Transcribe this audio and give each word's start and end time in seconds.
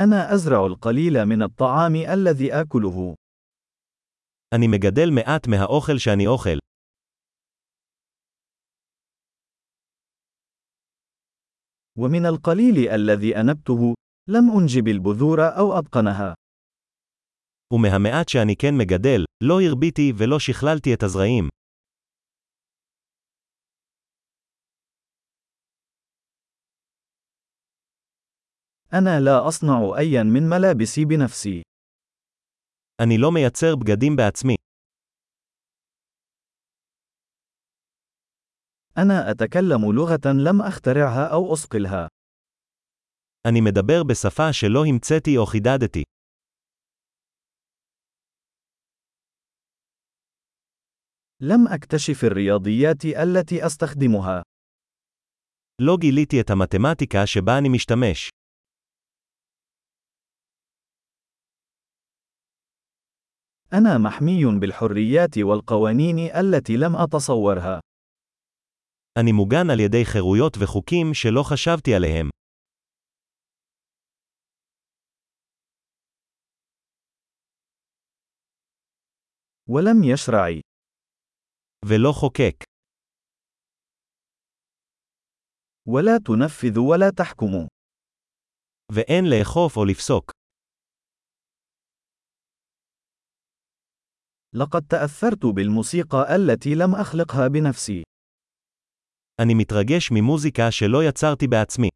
أنا 0.00 0.33
أزرع 0.33 0.65
القليل 0.65 1.25
من 1.25 1.43
الطعام 1.43 1.95
الذي 1.95 2.53
آكله. 2.53 3.15
אני 4.55 4.67
מגדל 4.67 5.09
מעט 5.09 5.47
מהאוכל 5.47 5.97
שאני 5.97 6.27
אוכל. 6.27 6.57
ومن 11.97 12.25
القليل 12.25 12.89
الذي 12.89 13.37
أنبته، 13.37 13.93
لم 14.29 14.51
أنجب 14.59 14.87
البذور 14.87 15.39
أو 15.57 15.79
أتقنها. 15.79 16.33
ומהמעט 17.73 18.29
שאני 18.29 18.55
כן 18.55 18.77
מגדל, 18.77 19.25
לא 19.43 19.61
הרביתי 19.61 20.13
ולא 20.17 20.39
שכללתי 20.39 20.93
את 20.93 21.03
הזרעים. 21.03 21.49
أنا 28.92 29.20
لا 29.20 29.48
أصنع 29.48 29.98
أيا 29.98 30.22
من 30.22 30.48
ملابسي 30.48 31.04
بنفسي. 31.04 31.62
אני 33.02 33.18
לא 33.18 33.32
מייצר 33.32 33.76
בגדים 33.76 34.16
בעצמי. 34.16 34.54
أنا 38.98 39.30
أتكلم 39.30 39.92
لغة 39.92 40.32
لم 40.50 40.62
أخترعها 40.62 41.32
أو 41.32 41.52
أصقلها. 41.52 42.08
אני 43.48 43.60
מדבר 43.60 44.02
בשפה 44.04 44.52
שלא 44.52 44.84
המצאתי 44.86 45.36
או 45.38 45.46
חידדתי. 45.46 46.02
لم 51.40 51.68
أكتشف 51.68 52.24
الرياضيات 52.24 53.04
التي 53.04 53.66
أستخدمها. 53.66 54.42
לא 55.80 55.96
גיליתי 56.00 56.40
את 56.40 56.50
המתמטיקה 56.50 57.26
שבה 57.26 57.58
אני 57.58 57.68
משתמש. 57.68 58.30
أنا 63.72 63.98
محمي 63.98 64.60
بالحريات 64.60 65.38
والقوانين 65.38 66.18
التي 66.18 66.76
لم 66.76 66.96
أتصورها. 66.96 67.80
אני 69.18 69.32
מוגן 69.32 69.70
על 69.72 69.80
ידי 69.80 70.04
חירויות 70.04 70.56
וחוקים 70.60 71.14
שלא 71.14 71.42
חשבתי 71.42 71.94
עליהם. 71.94 72.30
ولم 79.68 80.04
يشرع. 80.04 80.60
ולא 81.84 82.12
חוקק. 82.12 82.64
ولا 85.86 86.18
تنفذ 86.18 86.78
ولا 86.78 87.10
تحكم. 87.16 87.66
ואין 88.92 89.24
לאכוף 89.24 89.76
או 89.76 89.84
לפסוק. 89.84 90.39
لقد 94.54 94.86
تأثرت 94.86 95.46
بالموسيقى 95.46 96.36
التي 96.36 96.74
لم 96.74 96.94
أخلقها 96.94 97.48
بنفسي. 97.48 98.02
אני 99.40 99.54
מתרגש 99.54 100.12
ממוזיקה 100.12 100.70
שלא 100.70 101.04
יצרתי 101.04 101.46
בעצמי. 101.46 101.88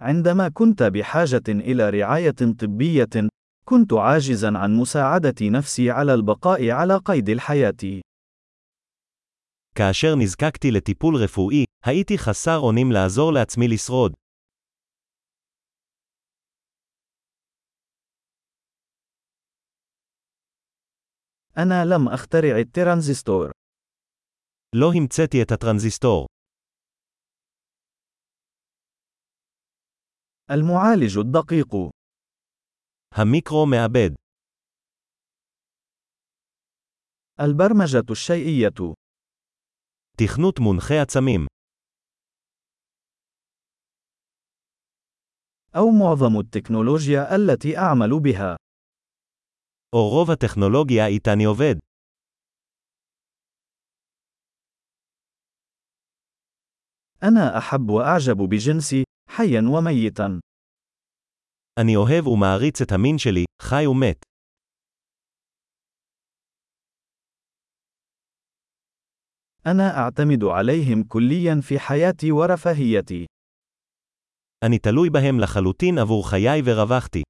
عندما 0.00 0.48
كنت 0.48 0.82
بحاجة 0.82 1.42
إلى 1.48 1.90
رعاية 1.90 2.54
طبية، 2.58 3.28
كنت 3.64 3.92
عاجزا 3.92 4.58
عن 4.58 4.76
مساعدة 4.76 5.34
نفسي 5.42 5.90
على 5.90 6.14
البقاء 6.14 6.70
على 6.70 6.96
قيد 6.96 7.28
الحياة. 7.28 8.00
כאשר 9.74 10.14
נזקקתי 10.14 10.70
לטיפול 10.70 11.16
רפואי, 11.16 11.64
הייתי 11.84 12.18
חסר 12.18 12.58
אונים 12.58 12.92
לעזור 12.92 13.32
לעצמי 13.32 13.68
לשרוד. 13.68 14.12
أنا 21.58 21.84
لم 21.84 22.08
أخترع 22.08 22.58
الترانزستور. 22.58 23.50
לא 24.74 24.86
המצאתי 24.96 25.42
את 25.42 25.52
הטרנזיסטור. 25.52 26.26
المعالج 30.50 31.18
الدقيق. 31.18 31.90
המיקרו 33.14 33.66
מעבד. 33.66 34.10
البرمجة 37.40 38.10
الشيئية. 38.10 38.94
תכנות 40.16 40.58
מונחה 40.58 40.94
עצמים. 41.02 41.46
أو 45.76 45.90
معظم 45.90 46.40
التكنولوجيا 46.40 47.36
التي 47.36 47.78
أعمل 47.78 48.20
بها. 48.20 48.56
או 49.94 50.08
רוב 50.08 50.30
הטכנולוגיה 50.30 51.06
איתה 51.06 51.32
אני 51.32 51.44
עובד. 51.44 51.74
أنا 57.22 57.58
أحب 57.58 57.90
وأعجب 57.90 58.36
بجنسي، 58.50 59.04
حيا 59.28 59.62
وميتا. 59.68 60.40
אני 61.80 61.96
אוהב 61.96 62.26
ומעריץ 62.26 62.82
את 62.82 62.92
המין 62.92 63.18
שלי, 63.18 63.44
חי 63.62 63.86
ומת. 63.86 64.24
أنا 69.66 69.96
أعتمد 69.98 70.44
عليهم 70.44 71.04
كليا 71.08 71.60
في 71.60 71.78
حياتي 71.78 72.32
ورفاهيتي. 72.32 73.26
אני 74.64 74.78
תלוי 74.78 75.10
בהם 75.10 75.40
לחלוטין 75.40 75.98
עבור 75.98 76.30
חיי 76.30 76.62
ורווחתי. 76.64 77.22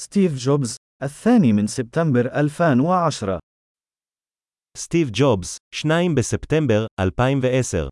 ستيف 0.00 0.34
جوبز، 0.34 0.76
الثاني 1.02 1.52
من 1.52 1.66
سبتمبر 1.66 2.26
2010 2.26 3.38
סטיב 4.76 5.10
ג'ובס, 5.12 5.56
2 5.74 6.14
בספטמבר 6.14 6.86
2010 7.00 7.88